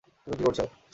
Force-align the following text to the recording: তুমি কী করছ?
তুমি 0.23 0.35
কী 0.37 0.43
করছ? 0.43 0.59